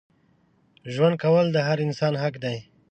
ژوند 0.93 1.15
کول 1.23 1.45
د 1.51 1.57
هر 1.67 1.77
انسان 1.85 2.13
حق 2.21 2.35
دی. 2.43 2.57